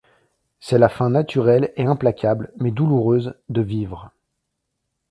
C'est 0.59 0.79
la 0.79 0.89
faim 0.89 1.11
naturelle 1.11 1.71
et 1.75 1.85
implacable, 1.85 2.51
mais 2.57 2.71
douloureuse, 2.71 3.35
de 3.49 3.61
vivre. 3.61 4.09